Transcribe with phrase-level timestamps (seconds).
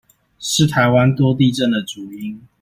[0.39, 2.41] 是台灣多地震的主因